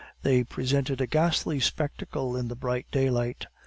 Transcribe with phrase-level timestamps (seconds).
[0.23, 3.45] They presented a ghastly spectacle in the bright daylight.